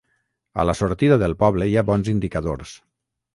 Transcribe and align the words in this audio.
A 0.61 0.63
la 0.69 0.73
sortida 0.79 1.17
del 1.25 1.35
poble 1.43 1.67
hi 1.73 1.77
ha 1.77 1.85
bons 1.91 2.11
indicadors. 2.15 2.75